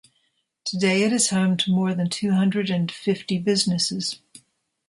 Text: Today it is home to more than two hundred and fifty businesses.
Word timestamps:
Today 0.65 1.03
it 1.03 1.13
is 1.13 1.29
home 1.29 1.57
to 1.57 1.69
more 1.71 1.93
than 1.93 2.09
two 2.09 2.31
hundred 2.31 2.71
and 2.71 2.91
fifty 2.91 3.37
businesses. 3.37 4.19